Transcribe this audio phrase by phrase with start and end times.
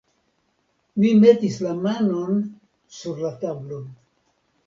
[1.03, 2.41] Mi metis la manon
[3.01, 3.85] sur la tablon.